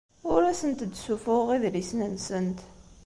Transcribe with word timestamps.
Ur 0.31 0.41
asent-d-ssuffuɣeɣ 0.51 1.49
idlisen-nsent. 1.51 2.59